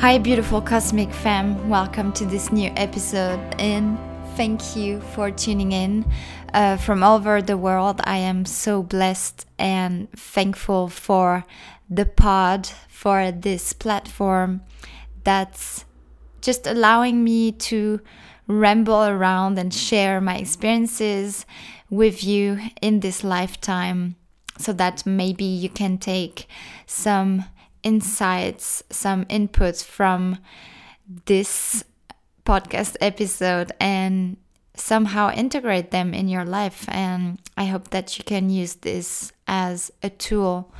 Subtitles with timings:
[0.00, 1.68] Hi, beautiful cosmic fam.
[1.68, 3.98] Welcome to this new episode, and
[4.36, 6.08] thank you for tuning in
[6.54, 8.00] uh, from all over the world.
[8.04, 11.44] I am so blessed and thankful for
[11.90, 14.60] the pod, for this platform
[15.24, 15.84] that's
[16.42, 18.00] just allowing me to
[18.46, 21.44] ramble around and share my experiences
[21.90, 24.14] with you in this lifetime
[24.58, 26.46] so that maybe you can take
[26.86, 27.44] some
[27.82, 30.38] insights, some inputs from
[31.26, 31.84] this
[32.44, 34.36] podcast episode and
[34.74, 36.86] somehow integrate them in your life.
[36.88, 40.72] And I hope that you can use this as a tool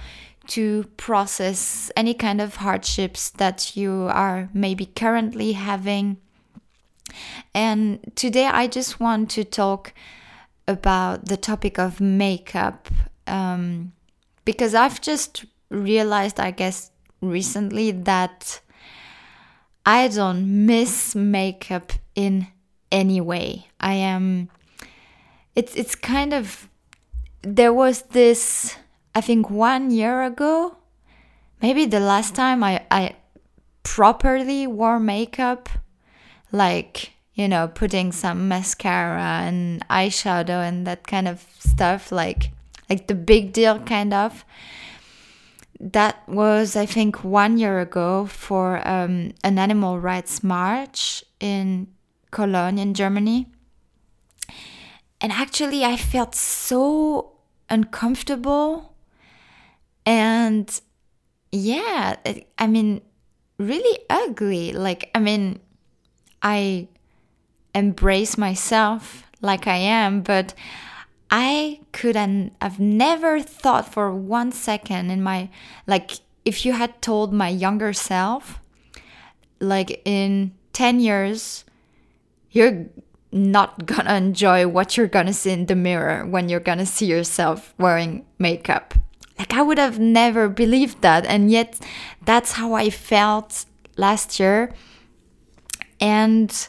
[0.48, 6.16] to process any kind of hardships that you are maybe currently having.
[7.54, 9.92] And today I just want to talk
[10.66, 12.88] about the topic of makeup
[13.26, 13.92] um,
[14.44, 18.60] because I've just realized, I guess, recently that
[19.84, 22.46] I don't miss makeup in
[22.90, 23.68] any way.
[23.80, 24.48] I am.
[25.54, 26.68] It's it's kind of.
[27.42, 28.76] There was this.
[29.14, 30.76] I think one year ago,
[31.62, 33.16] maybe the last time I I
[33.82, 35.68] properly wore makeup,
[36.52, 42.50] like you know, putting some mascara and eyeshadow and that kind of stuff, like
[42.90, 44.44] like the big deal kind of
[45.80, 51.88] that was, I think, one year ago for um, an animal rights march in
[52.30, 53.46] Cologne, in Germany.
[55.20, 57.32] And actually, I felt so
[57.70, 58.94] uncomfortable.
[60.04, 60.80] And
[61.52, 62.16] yeah,
[62.58, 63.02] I mean,
[63.58, 64.72] really ugly.
[64.72, 65.60] Like, I mean,
[66.42, 66.88] I
[67.74, 70.54] embrace myself like I am, but
[71.30, 75.50] I couldn't have never thought for one second in my
[75.86, 78.60] like if you had told my younger self
[79.60, 81.64] like in 10 years
[82.50, 82.86] you're
[83.30, 87.74] not gonna enjoy what you're gonna see in the mirror when you're gonna see yourself
[87.78, 88.94] wearing makeup.
[89.38, 91.78] Like I would have never believed that and yet
[92.24, 93.66] that's how I felt
[93.96, 94.72] last year.
[96.00, 96.68] And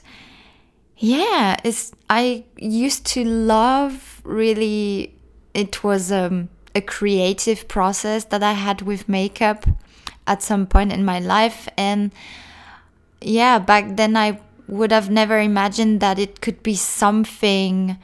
[0.98, 5.16] yeah it's I used to love really
[5.54, 9.66] it was um, a creative process that I had with makeup
[10.28, 11.68] at some point in my life.
[11.78, 12.12] And
[13.22, 17.98] yeah back then I would have never imagined that it could be something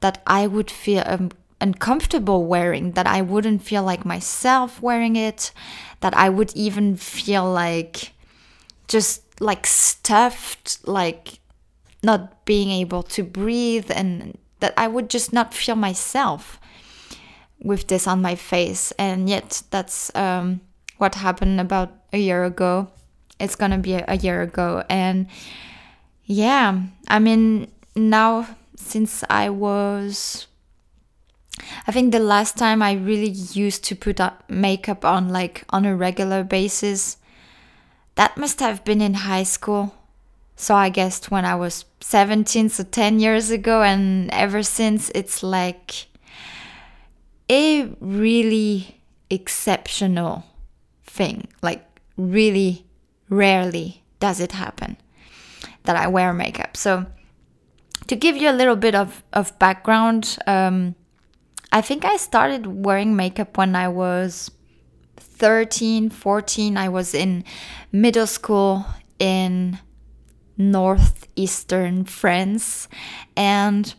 [0.00, 1.30] that I would feel um,
[1.60, 5.50] uncomfortable wearing that I wouldn't feel like myself wearing it
[6.00, 8.12] that I would even feel like
[8.86, 11.40] just like stuffed like
[12.02, 16.58] not being able to breathe and that I would just not feel myself
[17.62, 18.92] with this on my face.
[18.92, 20.62] And yet, that's um,
[20.96, 22.88] what happened about a year ago.
[23.38, 24.82] It's gonna be a, year ago.
[24.88, 25.26] And
[26.24, 30.46] yeah, I mean, now since I was
[31.86, 35.94] I think the last time I really used to put makeup on like on a
[35.94, 37.18] regular basis,
[38.14, 39.94] that must have been in high school.
[40.56, 45.42] So I guess when I was 17, so 10 years ago, and ever since, it's
[45.42, 46.06] like
[47.50, 49.00] a really
[49.30, 50.44] exceptional
[51.04, 51.48] thing.
[51.60, 51.84] Like,
[52.16, 52.86] really
[53.28, 54.96] rarely does it happen
[55.82, 56.76] that I wear makeup.
[56.76, 57.06] So,
[58.06, 60.94] to give you a little bit of, of background, um,
[61.72, 64.50] I think I started wearing makeup when I was
[65.16, 66.76] 13, 14.
[66.76, 67.44] I was in
[67.90, 68.86] middle school
[69.18, 69.78] in
[70.56, 72.88] northeastern France.
[73.36, 73.94] And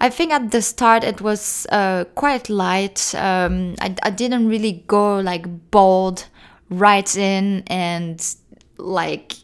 [0.00, 3.14] I think at the start it was uh, quite light.
[3.14, 6.26] Um, I, I didn't really go like bold
[6.70, 8.24] right in and
[8.78, 9.34] like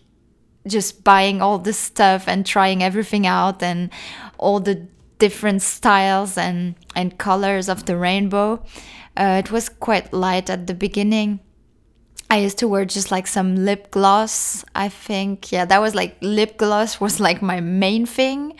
[0.66, 3.90] just buying all this stuff and trying everything out and
[4.38, 4.86] all the
[5.18, 8.62] different styles and, and colors of the rainbow.
[9.16, 11.40] Uh, it was quite light at the beginning.
[12.28, 14.64] I used to wear just like some lip gloss.
[14.74, 18.56] I think, yeah, that was like lip gloss was like my main thing.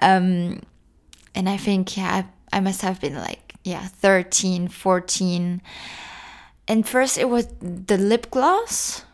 [0.00, 0.62] Um,
[1.34, 5.62] and I think, yeah, I, I must have been like, yeah, 13, 14.
[6.68, 9.04] And first it was the lip gloss.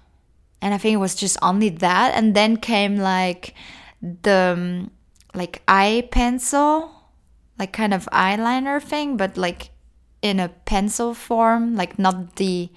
[0.61, 2.15] And I think it was just only that.
[2.15, 3.55] And then came like
[4.03, 4.91] the um,
[5.35, 6.91] like eye pencil,
[7.59, 9.71] like kind of eyeliner thing, but like
[10.21, 12.71] in a pencil form, like not the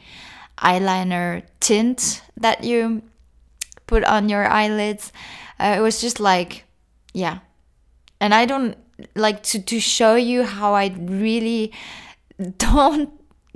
[0.61, 3.01] eyeliner tint that you
[3.87, 5.11] put on your eyelids.
[5.59, 6.65] Uh, it was just like,
[7.13, 7.39] yeah.
[8.19, 8.77] And I don't
[9.15, 11.73] like to, to show you how I really
[12.57, 13.09] don't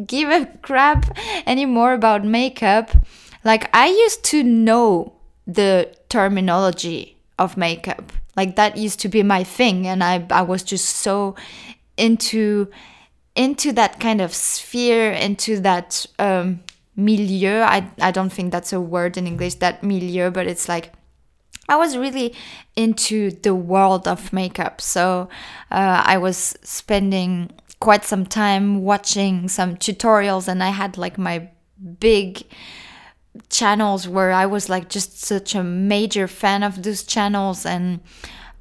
[0.05, 1.17] give a crap
[1.47, 2.91] anymore about makeup.
[3.43, 5.13] like I used to know
[5.47, 8.11] the terminology of makeup.
[8.35, 11.35] Like that used to be my thing and I I was just so
[11.95, 12.67] into
[13.35, 16.59] into that kind of sphere, into that um
[16.95, 17.62] milieu.
[17.62, 20.94] I I don't think that's a word in English that milieu, but it's like
[21.68, 22.33] I was really
[22.75, 24.81] into the world of makeup.
[24.81, 25.30] So
[25.71, 31.50] uh, I was spending quite some time watching some tutorials, and I had like my
[32.00, 32.44] big
[33.50, 37.65] channels where I was like just such a major fan of those channels.
[37.65, 38.00] And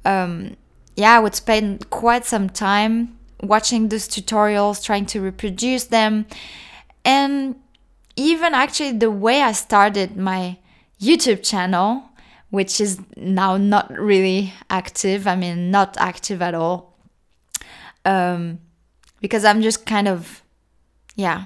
[0.03, 0.57] um,
[0.95, 6.25] yeah, I would spend quite some time watching those tutorials, trying to reproduce them.
[7.03, 7.55] And
[8.15, 10.57] even actually, the way I started my
[10.99, 12.09] YouTube channel
[12.55, 15.27] which is now not really active.
[15.27, 16.97] I mean, not active at all.
[18.05, 18.59] Um,
[19.19, 20.41] because I'm just kind of,
[21.15, 21.45] yeah,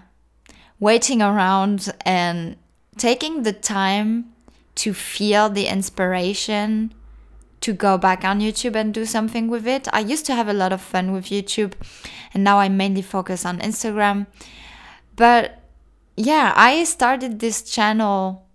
[0.80, 2.58] waiting around and
[2.98, 4.34] taking the time
[4.76, 6.94] to feel the inspiration
[7.62, 9.88] to go back on YouTube and do something with it.
[9.92, 11.74] I used to have a lot of fun with YouTube
[12.36, 14.28] and now I mainly focus on Instagram.
[15.16, 15.59] But
[16.20, 18.46] yeah, I started this channel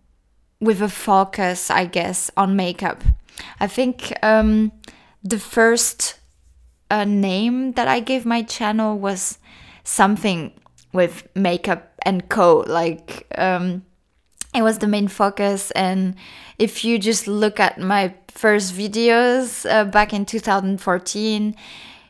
[0.60, 3.02] with a focus, I guess, on makeup.
[3.58, 4.70] I think um,
[5.22, 6.20] the first
[6.90, 9.38] uh, name that I gave my channel was
[9.82, 10.52] something
[10.92, 12.64] with makeup and co.
[12.66, 13.82] Like um,
[14.54, 15.70] it was the main focus.
[15.70, 16.16] And
[16.58, 21.56] if you just look at my first videos uh, back in 2014,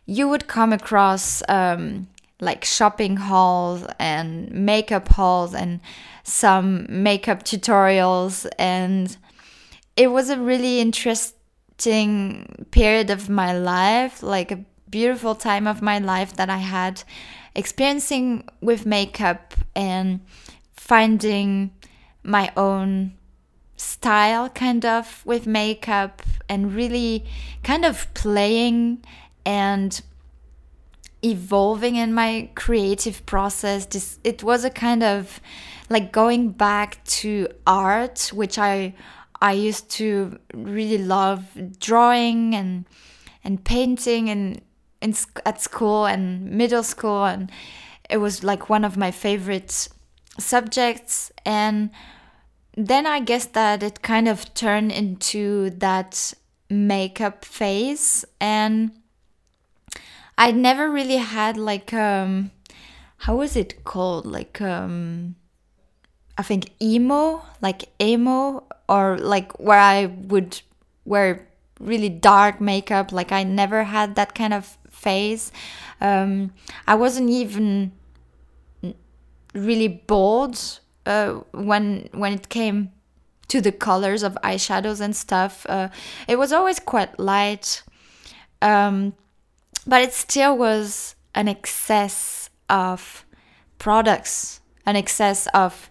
[0.06, 2.08] you would come across um,
[2.40, 5.80] like shopping hauls and makeup hauls and
[6.22, 8.46] some makeup tutorials.
[8.58, 9.16] And
[9.96, 15.98] it was a really interesting period of my life like a beautiful time of my
[15.98, 17.02] life that i had
[17.56, 20.20] experiencing with makeup and
[20.72, 21.70] finding
[22.22, 23.12] my own
[23.76, 27.24] style kind of with makeup and really
[27.64, 29.04] kind of playing
[29.44, 30.00] and
[31.24, 35.40] evolving in my creative process this it was a kind of
[35.88, 38.94] like going back to art which i
[39.40, 41.44] i used to really love
[41.78, 42.84] drawing and
[43.42, 44.60] and painting and
[45.00, 47.50] in, at school and middle school and
[48.08, 49.88] it was like one of my favorite
[50.38, 51.30] subjects.
[51.44, 51.90] And
[52.76, 56.34] then i guess that it kind of turned into that
[56.68, 58.90] makeup phase and
[60.36, 62.50] I never really had like um
[63.18, 64.26] how was it called?
[64.26, 65.36] Like um
[66.36, 70.60] I think emo, like emo or like where I would
[71.04, 71.48] wear
[71.80, 73.12] really dark makeup.
[73.12, 75.52] Like I never had that kind of phase.
[76.00, 76.52] Um
[76.86, 77.92] I wasn't even
[79.54, 82.90] really bold uh, when when it came
[83.48, 85.66] to the colors of eyeshadows and stuff.
[85.68, 85.88] Uh,
[86.26, 87.82] it was always quite light.
[88.62, 89.14] Um,
[89.86, 93.24] but it still was an excess of
[93.78, 95.90] products, an excess of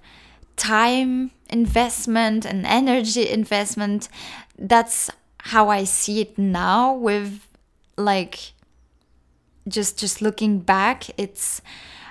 [0.55, 4.09] time investment and energy investment.
[4.57, 5.09] That's
[5.39, 7.47] how I see it now with
[7.97, 8.53] like
[9.67, 11.61] just just looking back it's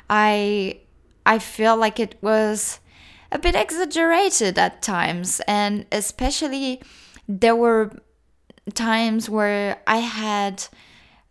[0.09, 0.81] I
[1.27, 2.79] I feel like it was
[3.31, 6.81] a bit exaggerated at times and especially
[7.29, 7.91] there were
[8.75, 10.65] times where I had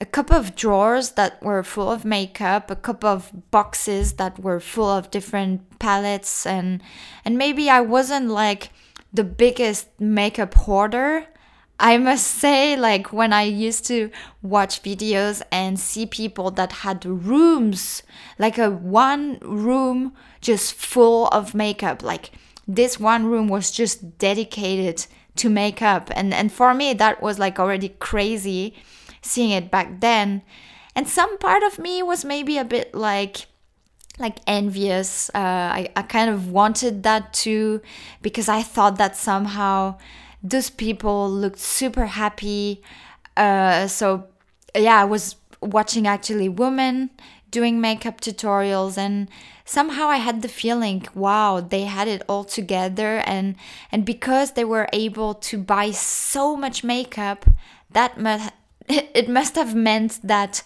[0.01, 4.59] a couple of drawers that were full of makeup, a couple of boxes that were
[4.59, 6.81] full of different palettes and
[7.23, 8.71] and maybe I wasn't like
[9.13, 11.27] the biggest makeup hoarder.
[11.79, 14.09] I must say like when I used to
[14.41, 18.01] watch videos and see people that had rooms,
[18.39, 22.31] like a one room just full of makeup, like
[22.67, 25.05] this one room was just dedicated
[25.35, 28.75] to makeup and and for me that was like already crazy
[29.21, 30.41] seeing it back then.
[30.95, 33.47] And some part of me was maybe a bit like
[34.19, 35.29] like envious.
[35.33, 37.81] Uh, I, I kind of wanted that too
[38.21, 39.97] because I thought that somehow
[40.43, 42.81] those people looked super happy.
[43.37, 44.27] Uh, so
[44.75, 47.09] yeah, I was watching actually women
[47.51, 49.29] doing makeup tutorials and
[49.65, 53.55] somehow I had the feeling wow they had it all together and
[53.91, 57.45] and because they were able to buy so much makeup
[57.91, 58.53] that must
[58.89, 60.63] it must have meant that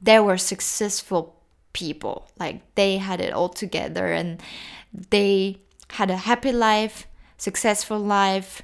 [0.00, 1.40] they were successful
[1.72, 2.28] people.
[2.38, 4.40] Like they had it all together and
[5.10, 5.58] they
[5.90, 7.06] had a happy life,
[7.36, 8.62] successful life,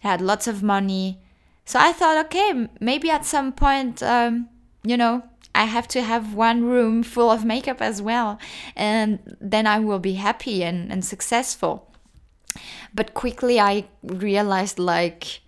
[0.00, 1.20] had lots of money.
[1.64, 4.48] So I thought, okay, maybe at some point, um,
[4.82, 5.22] you know,
[5.54, 8.38] I have to have one room full of makeup as well.
[8.76, 11.86] And then I will be happy and, and successful.
[12.94, 15.40] but quickly I realized like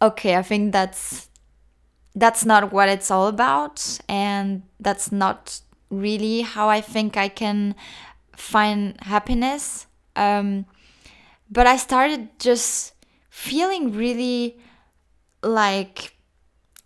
[0.00, 1.27] okay, I think that's
[2.14, 5.60] that's not what it's all about and that's not
[5.90, 7.74] really how I think I can
[8.36, 9.86] find happiness.
[10.16, 10.66] Um,
[11.50, 12.94] but I started just
[13.30, 14.58] feeling really
[15.42, 16.14] like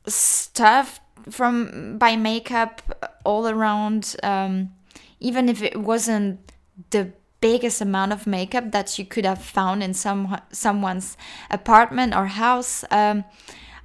[0.07, 1.01] stuff
[1.31, 2.83] from by makeup
[3.25, 4.73] all around um,
[5.21, 6.53] even if it wasn't
[6.91, 11.17] the biggest amount of makeup that you could have found in some someone's
[11.51, 13.25] apartment or house um,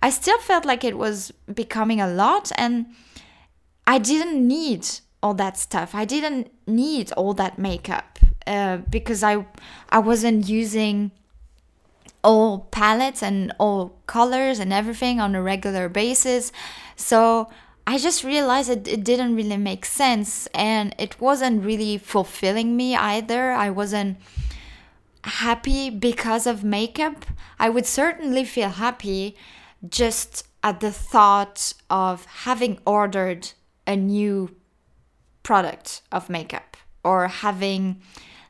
[0.02, 2.86] i still felt like it was becoming a lot and
[3.86, 4.88] i didn't need
[5.22, 9.46] all that stuff i didn't need all that makeup uh, because i
[9.90, 11.12] i wasn't using
[12.24, 16.52] all palettes and all colors and everything on a regular basis.
[16.96, 17.50] So
[17.86, 22.96] I just realized it, it didn't really make sense and it wasn't really fulfilling me
[22.96, 23.52] either.
[23.52, 24.18] I wasn't
[25.24, 27.26] happy because of makeup.
[27.60, 29.38] I would certainly feel happy
[29.90, 33.52] just at the thought of having ordered
[33.86, 34.56] a new
[35.44, 38.02] product of makeup or having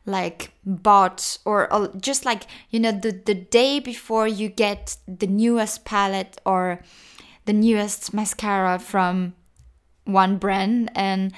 [0.06, 5.28] like bought or, or just like you know the the day before you get the
[5.28, 6.82] newest palette or
[7.46, 9.34] the newest mascara from
[10.06, 10.90] one brand.
[10.96, 11.34] And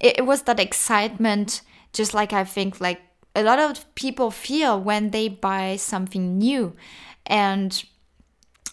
[0.00, 1.62] it, it was that excitement
[1.92, 3.00] just like i think like
[3.36, 6.74] a lot of people feel when they buy something new.
[7.26, 7.84] And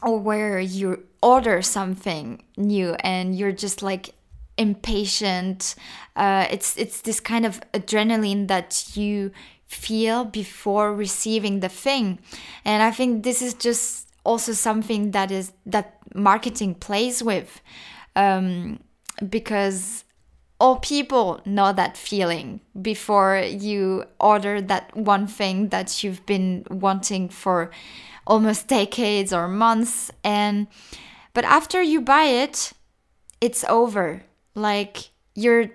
[0.01, 4.13] or where you order something new and you're just like
[4.57, 5.75] impatient.
[6.15, 9.31] Uh, it's it's this kind of adrenaline that you
[9.67, 12.19] feel before receiving the thing,
[12.65, 17.61] and I think this is just also something that is that marketing plays with,
[18.15, 18.79] um,
[19.29, 20.03] because
[20.59, 27.29] all people know that feeling before you order that one thing that you've been wanting
[27.29, 27.71] for
[28.25, 30.67] almost decades or months and
[31.33, 32.73] but after you buy it
[33.39, 34.23] it's over
[34.55, 35.71] like you're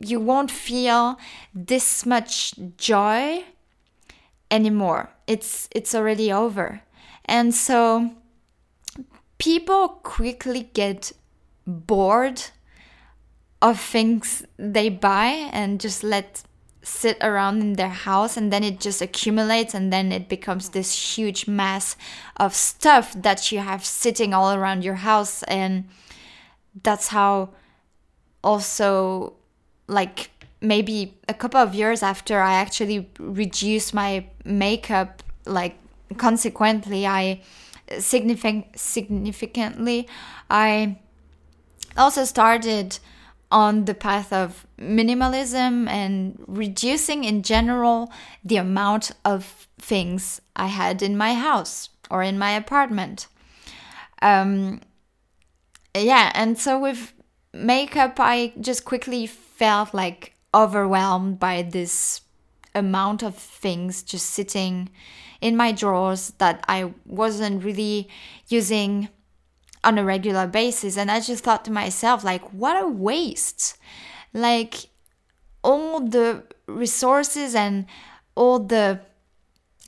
[0.00, 1.18] you won't feel
[1.54, 3.44] this much joy
[4.50, 5.10] anymore.
[5.26, 6.82] It's it's already over.
[7.26, 8.10] And so
[9.38, 11.12] people quickly get
[11.66, 12.42] bored
[13.62, 16.42] of things they buy and just let
[16.82, 21.16] sit around in their house and then it just accumulates and then it becomes this
[21.16, 21.96] huge mass
[22.36, 25.42] of stuff that you have sitting all around your house.
[25.44, 25.88] And
[26.82, 27.50] that's how
[28.42, 29.34] also
[29.86, 35.76] like maybe a couple of years after I actually reduced my makeup, like
[36.16, 37.42] consequently, I
[37.98, 40.08] significant significantly,
[40.48, 40.98] I
[41.96, 42.98] also started
[43.50, 48.12] on the path of minimalism and reducing in general
[48.44, 53.26] the amount of things I had in my house or in my apartment.
[54.22, 54.80] Um,
[55.96, 57.12] yeah, and so with
[57.52, 62.20] makeup, I just quickly felt like overwhelmed by this
[62.74, 64.90] amount of things just sitting
[65.40, 68.08] in my drawers that I wasn't really
[68.48, 69.08] using
[69.82, 70.96] on a regular basis.
[70.96, 73.76] And I just thought to myself, like, what a waste!
[74.32, 74.88] Like,
[75.62, 77.86] all the resources and
[78.34, 79.00] all the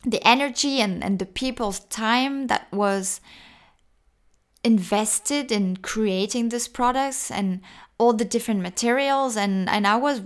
[0.05, 3.21] the energy and, and the people's time that was
[4.65, 7.61] invested in creating these products and
[7.99, 10.23] all the different materials and and I was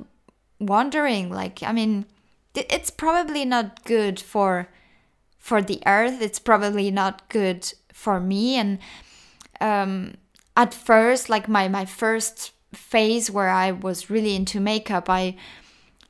[0.58, 2.06] wondering like I mean
[2.54, 4.68] it's probably not good for
[5.38, 8.78] for the earth it's probably not good for me and
[9.60, 10.14] um
[10.56, 15.36] at first like my my first phase where I was really into makeup I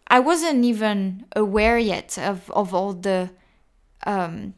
[0.09, 3.31] I wasn't even aware yet of of all the
[4.07, 4.55] um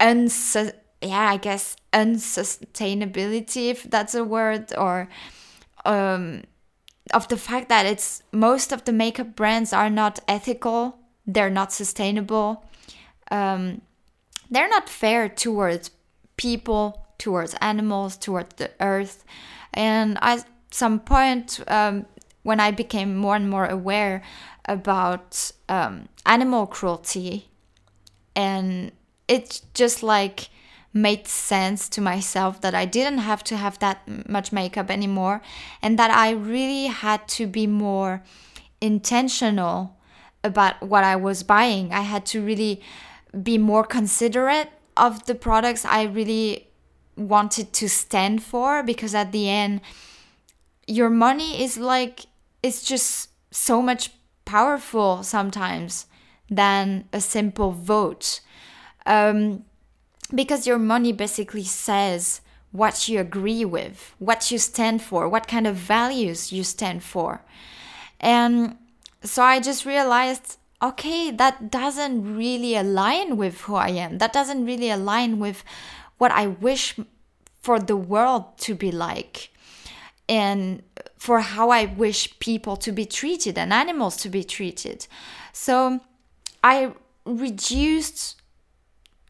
[0.00, 0.56] uns-
[1.02, 5.08] yeah, I guess unsustainability, if that's a word, or
[5.84, 6.42] um,
[7.14, 11.72] of the fact that it's most of the makeup brands are not ethical, they're not
[11.72, 12.64] sustainable,
[13.30, 13.80] um,
[14.50, 15.90] they're not fair towards
[16.36, 19.24] people, towards animals, towards the earth.
[19.72, 22.06] And at some point, um,
[22.42, 24.22] when I became more and more aware
[24.64, 27.48] about um, animal cruelty,
[28.34, 28.90] and
[29.28, 30.48] it just like
[30.92, 35.40] made sense to myself that I didn't have to have that much makeup anymore
[35.80, 38.24] and that I really had to be more
[38.80, 39.96] intentional
[40.42, 41.92] about what I was buying.
[41.92, 42.80] I had to really
[43.40, 46.69] be more considerate of the products I really
[47.20, 49.80] wanted to stand for because at the end
[50.86, 52.26] your money is like
[52.62, 54.10] it's just so much
[54.44, 56.06] powerful sometimes
[56.48, 58.40] than a simple vote
[59.06, 59.64] Um,
[60.34, 65.66] because your money basically says what you agree with, what you stand for, what kind
[65.66, 67.42] of values you stand for.
[68.20, 68.76] And
[69.24, 74.16] so I just realized okay, that doesn't really align with who I am.
[74.16, 75.62] That doesn't really align with
[76.20, 76.96] what I wish
[77.62, 79.50] for the world to be like
[80.28, 80.82] and
[81.16, 85.06] for how I wish people to be treated and animals to be treated.
[85.54, 86.00] So
[86.62, 86.92] I
[87.24, 88.36] reduced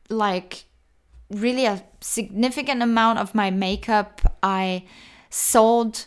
[0.08, 0.64] like
[1.30, 4.20] really a significant amount of my makeup.
[4.42, 4.84] I
[5.30, 6.06] sold,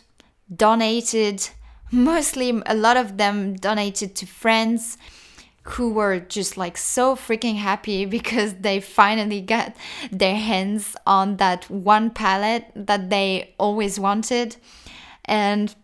[0.54, 1.48] donated,
[1.90, 4.98] mostly a lot of them donated to friends
[5.64, 9.74] who were just like so freaking happy because they finally got
[10.10, 14.56] their hands on that one palette that they always wanted.
[15.24, 15.74] And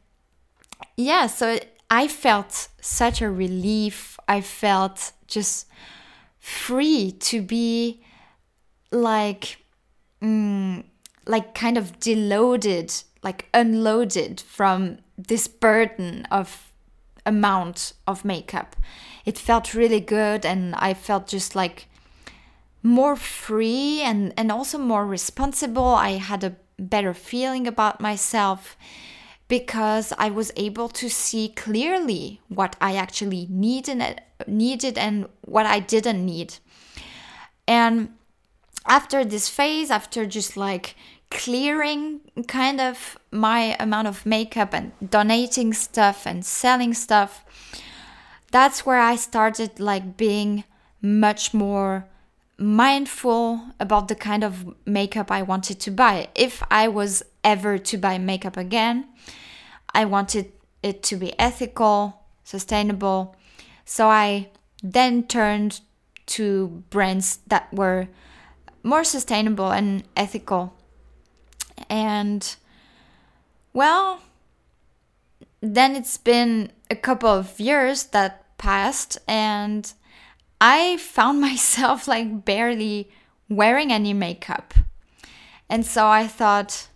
[0.96, 1.58] yeah, so
[1.90, 4.18] I felt such a relief.
[4.28, 5.66] I felt just
[6.38, 8.02] free to be
[8.90, 9.58] like
[10.22, 10.84] mm,
[11.26, 16.69] like kind of deloaded like unloaded from this burden of
[17.34, 18.76] amount of makeup.
[19.25, 21.78] It felt really good and i felt just like
[22.82, 25.92] more free and and also more responsible.
[26.10, 28.76] I had a better feeling about myself
[29.49, 33.99] because i was able to see clearly what i actually needed
[34.46, 36.50] needed and what i didn't need.
[37.66, 38.08] And
[38.87, 40.96] after this phase, after just like
[41.30, 47.44] clearing kind of my amount of makeup and donating stuff and selling stuff,
[48.50, 50.64] that's where I started like being
[51.00, 52.07] much more
[52.59, 56.28] mindful about the kind of makeup I wanted to buy.
[56.35, 59.07] If I was ever to buy makeup again,
[59.94, 60.52] I wanted
[60.83, 63.35] it to be ethical, sustainable.
[63.85, 64.50] So I
[64.83, 65.81] then turned
[66.26, 68.09] to brands that were
[68.83, 70.74] more sustainable and ethical.
[71.88, 72.57] And
[73.73, 74.21] well,
[75.61, 79.93] then it's been a couple of years that passed, and
[80.61, 83.11] I found myself like barely
[83.49, 84.75] wearing any makeup.
[85.69, 86.88] And so I thought,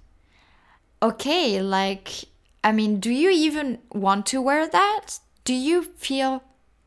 [1.01, 2.25] okay, like,
[2.63, 5.19] I mean, do you even want to wear that?
[5.45, 6.43] Do you feel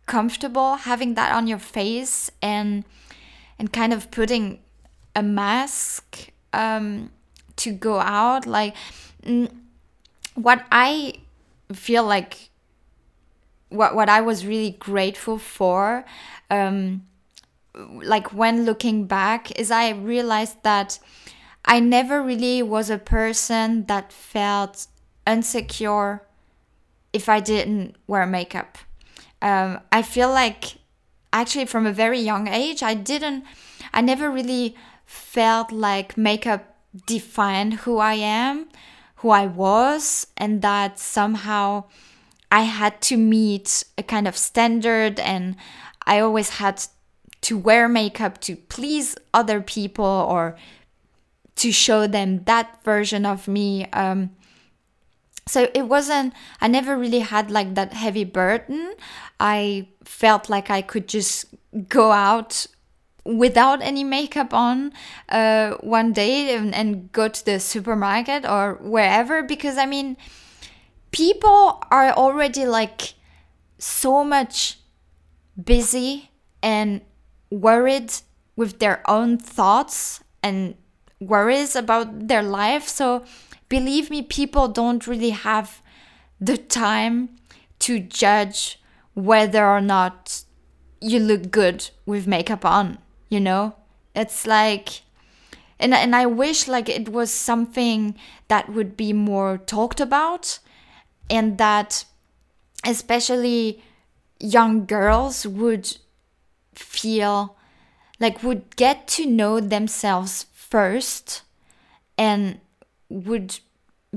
[0.06, 2.84] comfortable having that on your face and
[3.60, 4.60] and kind of putting
[5.16, 7.12] a mask um,
[7.58, 8.46] to go out.
[8.46, 8.76] Like,
[10.36, 11.14] what I
[11.74, 12.50] feel like,
[13.70, 16.06] what what I was really grateful for,
[16.50, 17.06] um,
[17.76, 21.00] like when looking back, is I realized that
[21.66, 24.88] I never really was a person that felt
[25.26, 26.24] insecure
[27.12, 28.78] if I didn't wear makeup.
[29.42, 30.78] Um, I feel like
[31.34, 33.44] actually from a very young age, I didn't,
[33.94, 38.68] I never really felt like makeup defined who I am,
[39.18, 41.86] who I was, and that somehow
[42.52, 45.56] I had to meet a kind of standard and
[46.06, 46.84] I always had
[47.42, 50.58] to wear makeup to please other people or
[51.58, 53.86] to show them that version of me.
[53.92, 54.32] Um,
[55.48, 58.94] so it wasn't, I never really had like that heavy burden.
[59.40, 61.46] I felt like I could just
[61.90, 62.68] go out
[63.28, 64.94] without any makeup on
[65.28, 70.16] uh, one day and, and go to the supermarket or wherever because I mean,
[71.12, 73.16] people are already like
[73.78, 74.80] so much
[75.62, 76.32] busy
[76.64, 77.02] and
[77.50, 78.14] worried
[78.56, 80.76] with their own thoughts and
[81.20, 82.88] worries about their life.
[82.88, 83.26] So,
[83.68, 85.82] believe me, people don't really have
[86.40, 87.30] the time
[87.80, 88.80] to judge
[89.14, 90.44] whether or not
[91.02, 93.76] you look good with makeup on you know?
[94.16, 95.02] It's like
[95.80, 98.16] and and I wish like it was something
[98.48, 100.60] that would be more talked about
[101.30, 102.06] and that
[102.86, 103.84] especially
[104.40, 105.98] young girls would
[106.74, 107.56] feel
[108.20, 111.44] like would get to know themselves first
[112.18, 112.60] and
[113.10, 113.60] would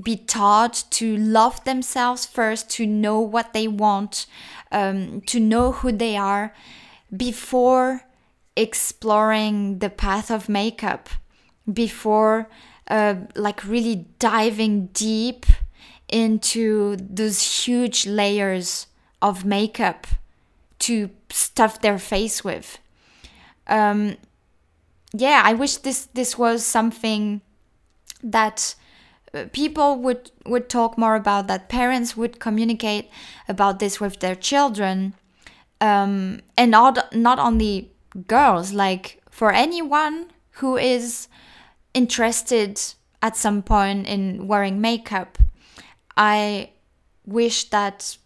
[0.00, 4.26] be taught to love themselves first to know what they want
[4.72, 6.54] um, to know who they are
[7.14, 8.02] before
[8.56, 11.08] exploring the path of makeup
[11.72, 12.48] before
[12.88, 15.46] uh, like really diving deep
[16.08, 18.88] into those huge layers
[19.22, 20.06] of makeup
[20.80, 22.78] to stuff their face with.
[23.68, 24.16] Um,
[25.12, 27.40] yeah, I wish this this was something
[28.22, 28.74] that
[29.32, 31.46] uh, people would would talk more about.
[31.46, 33.08] That parents would communicate
[33.48, 35.14] about this with their children,
[35.80, 37.89] um, and not not only
[38.26, 41.28] girls like for anyone who is
[41.94, 42.80] interested
[43.22, 45.38] at some point in wearing makeup,
[46.16, 46.70] I
[47.26, 48.16] wish that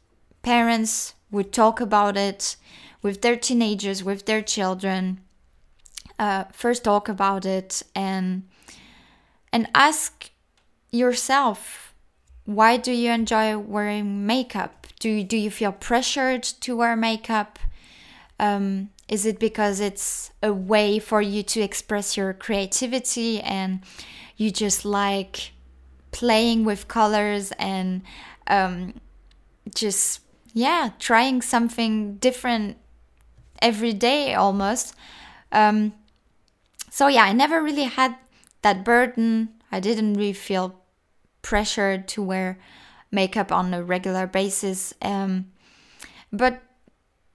[0.43, 2.57] parents would talk about it
[3.03, 5.21] with their teenagers, with their children.
[6.19, 8.45] Uh, first, talk about it and
[9.53, 10.31] and ask
[10.91, 11.85] yourself
[12.45, 14.87] why do you enjoy wearing makeup?
[15.01, 17.59] Do you, do you feel pressured to wear makeup?
[18.39, 23.81] Um, is it because it's a way for you to express your creativity and
[24.37, 25.53] you just like
[26.11, 28.03] playing with colors and
[28.47, 28.95] um,
[29.75, 30.21] just,
[30.53, 32.79] yeah, trying something different
[33.61, 34.95] every day almost?
[35.53, 35.93] Um,
[36.91, 38.17] so, yeah, I never really had
[38.63, 39.51] that burden.
[39.71, 40.81] I didn't really feel
[41.43, 42.59] pressured to wear
[43.11, 44.95] makeup on a regular basis.
[45.03, 45.53] Um,
[46.33, 46.63] but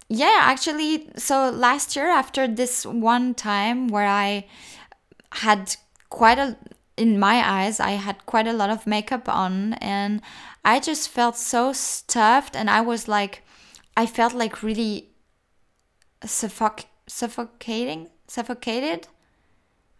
[0.09, 4.47] yeah, actually, so last year, after this one time where I
[5.31, 5.75] had
[6.09, 6.57] quite a,
[6.97, 10.21] in my eyes, I had quite a lot of makeup on, and
[10.65, 13.43] I just felt so stuffed, and I was like,
[13.95, 15.09] I felt like really
[16.21, 19.07] suffoc- suffocating, suffocated.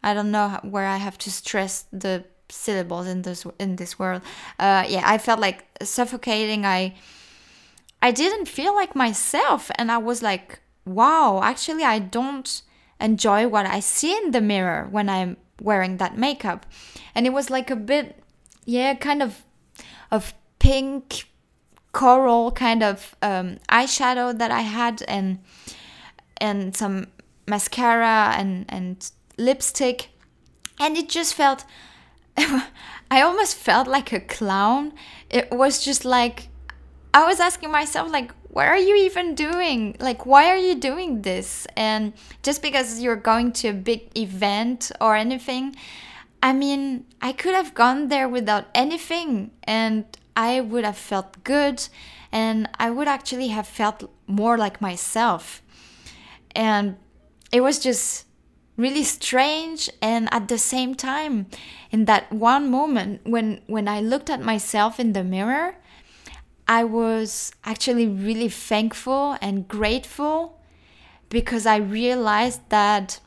[0.02, 4.22] I don't know where I have to stress the syllables in this in this world.
[4.58, 6.66] Uh, yeah, I felt like suffocating.
[6.66, 6.96] I
[8.02, 9.72] I didn't feel like myself.
[9.76, 12.62] And I was like, wow, actually, I don't
[13.00, 16.66] enjoy what I see in the mirror when I'm wearing that makeup.
[17.14, 18.22] And it was like a bit,
[18.66, 19.44] yeah, kind of,
[20.12, 21.26] of pink
[21.92, 25.40] coral kind of um, eyeshadow that I had and
[26.38, 27.08] and some
[27.48, 30.10] mascara and and lipstick
[30.80, 31.66] and it just felt
[33.12, 34.94] I almost felt like a clown.
[35.30, 36.50] It was just like
[37.14, 39.96] I was asking myself, like, what are you even doing?
[40.00, 41.66] Like, why are you doing this?
[41.76, 45.76] And just because you're going to a big event or anything,
[46.42, 51.88] I mean, I could have gone there without anything and I would have felt good
[52.32, 55.62] and I would actually have felt more like myself.
[56.56, 56.98] And
[57.52, 58.26] it was just
[58.78, 61.48] really strange and at the same time
[61.92, 65.76] in that one moment when when I looked at myself in the mirror
[66.70, 70.62] I was actually really thankful and grateful
[71.28, 73.20] because I realized that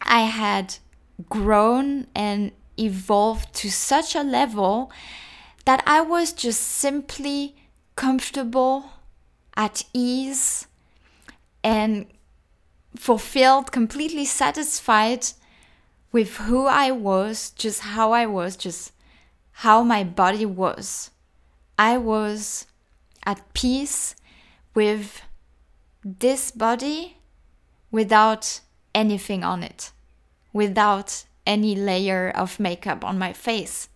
[0.00, 0.76] I had
[1.28, 4.90] grown and evolved to such a level
[5.66, 7.54] that I was just simply
[7.94, 8.86] comfortable,
[9.54, 10.66] at ease,
[11.62, 12.06] and
[12.96, 15.26] fulfilled, completely satisfied
[16.10, 18.92] with who I was, just how I was, just
[19.52, 21.11] how my body was.
[21.82, 22.66] I was
[23.26, 24.14] at peace
[24.72, 25.22] with
[26.04, 27.16] this body
[27.90, 28.60] without
[28.94, 29.90] anything on it,
[30.52, 33.88] without any layer of makeup on my face.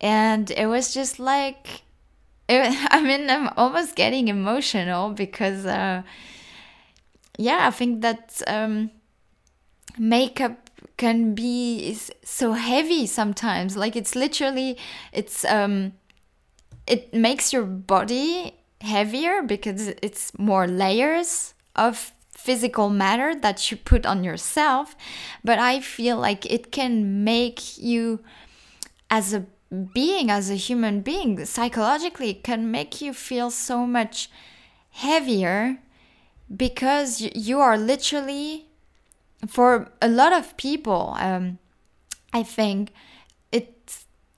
[0.00, 1.82] And it was just like,
[2.48, 6.04] it, I mean, I'm almost getting emotional because, uh,
[7.36, 8.90] yeah, I think that um,
[9.98, 13.76] makeup can be so heavy sometimes.
[13.76, 14.78] Like it's literally,
[15.12, 15.92] it's um,
[16.86, 24.04] it makes your body heavier because it's more layers of physical matter that you put
[24.04, 24.94] on yourself.
[25.42, 28.20] But i feel like it can make you
[29.10, 29.46] as a
[29.92, 34.30] being as a human being psychologically can make you feel so much
[34.90, 35.78] heavier
[36.54, 38.66] because you are literally
[39.48, 41.58] for a lot of people um,
[42.32, 42.92] i think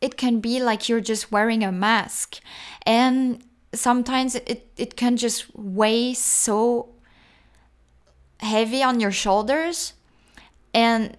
[0.00, 2.40] it can be like you're just wearing a mask.
[2.84, 6.88] And sometimes it, it can just weigh so
[8.40, 9.94] heavy on your shoulders.
[10.74, 11.16] And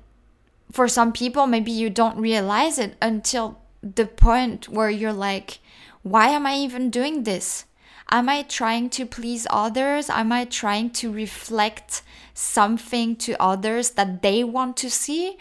[0.71, 5.59] for some people maybe you don't realize it until the point where you're like
[6.03, 7.65] why am i even doing this?
[8.09, 10.09] Am i trying to please others?
[10.09, 12.01] Am i trying to reflect
[12.33, 15.37] something to others that they want to see?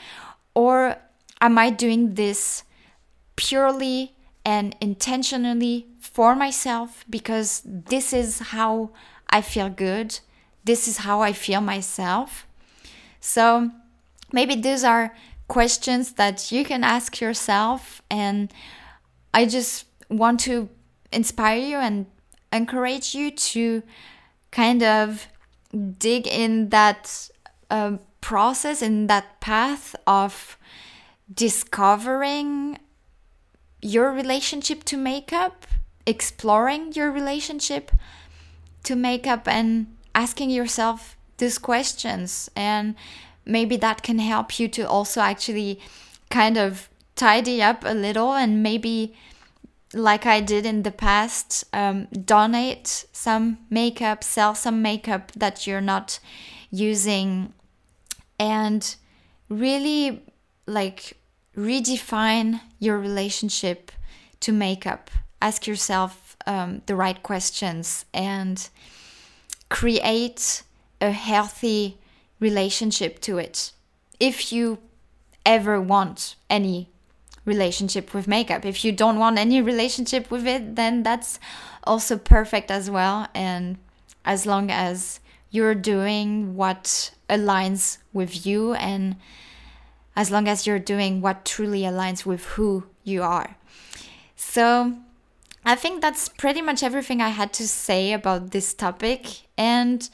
[0.55, 0.96] Or
[1.40, 2.64] am i doing this
[3.37, 8.90] purely and intentionally for myself because this is how
[9.29, 10.18] I feel good.
[10.64, 12.46] This is how I feel myself.
[13.20, 13.70] So
[14.33, 15.14] maybe these are
[15.49, 18.03] questions that you can ask yourself.
[18.11, 18.53] And
[19.35, 20.68] I just want to
[21.12, 22.07] inspire you and
[22.53, 23.83] encourage you to
[24.51, 25.27] kind of
[25.99, 27.29] dig in that
[27.70, 30.57] uh, process, in that path of
[31.33, 32.79] discovering
[33.87, 35.66] your relationship to makeup,
[36.07, 37.92] exploring your relationship
[38.83, 42.51] to makeup, and asking yourself these questions.
[42.57, 42.96] And
[43.44, 45.81] maybe that can help you to also actually
[46.31, 49.14] kind of tidy up a little and maybe
[49.94, 55.81] like I did in the past, um, donate some makeup, sell some makeup that you're
[55.81, 56.18] not
[56.70, 57.53] using,
[58.38, 58.96] and
[59.49, 60.22] really
[60.66, 61.15] like
[61.57, 63.92] redefine your relationship
[64.40, 65.11] to makeup.
[65.40, 68.69] Ask yourself um, the right questions and
[69.69, 70.62] create
[71.01, 71.99] a healthy
[72.40, 73.73] relationship to it.
[74.21, 74.79] If you
[75.45, 76.88] ever want any
[77.47, 78.66] relationship with makeup.
[78.66, 81.38] If you don't want any relationship with it, then that's
[81.85, 83.29] also perfect as well.
[83.35, 83.79] And
[84.25, 89.16] as long as you're doing what aligns with you and
[90.16, 93.57] as long as you're doing what truly aligns with who you are.
[94.35, 94.96] So,
[95.64, 99.42] I think that's pretty much everything I had to say about this topic.
[99.59, 100.09] And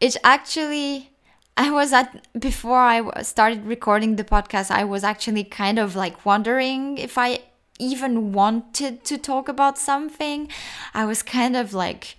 [0.00, 1.10] it actually
[1.56, 6.26] I was at before I started recording the podcast, I was actually kind of like
[6.26, 7.40] wondering if I
[7.78, 10.48] even wanted to talk about something.
[10.94, 12.16] I was kind of like,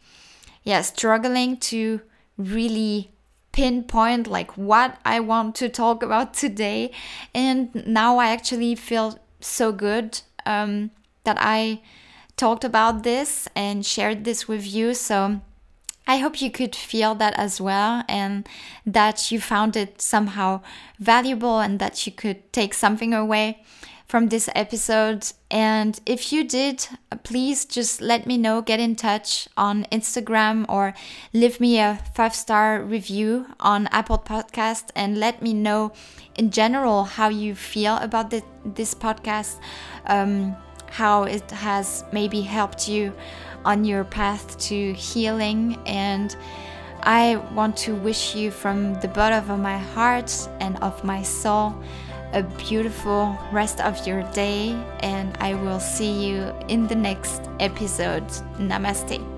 [0.63, 2.01] yeah, struggling to
[2.37, 3.11] really
[3.55, 6.91] pinpoint like what I want to talk about today.
[7.33, 10.91] And now I actually feel so good um,
[11.23, 11.81] that I
[12.35, 14.93] talked about this and shared this with you.
[14.93, 15.39] So
[16.05, 18.47] I hope you could feel that as well and
[18.85, 20.61] that you found it somehow
[20.99, 23.63] valuable and that you could take something away
[24.07, 25.27] from this episode.
[25.49, 26.87] And if you did,
[27.23, 30.93] please just let me know, get in touch on Instagram or
[31.33, 35.91] leave me a five star review on Apple Podcast and let me know
[36.35, 39.59] in general how you feel about the, this podcast,
[40.07, 40.55] um,
[40.91, 43.13] how it has maybe helped you
[43.63, 45.79] on your path to healing.
[45.85, 46.35] And
[47.01, 51.75] I want to wish you from the bottom of my heart and of my soul
[52.33, 54.71] a beautiful rest of your day.
[55.01, 58.27] And I will see you in the next episode.
[58.57, 59.34] Namaste.